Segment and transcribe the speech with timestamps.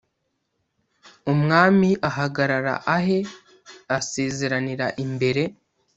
[1.31, 3.19] umwami ahagarara ahe
[3.97, 5.41] asezeranira imbere